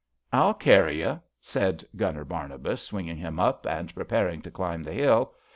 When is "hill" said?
4.93-5.35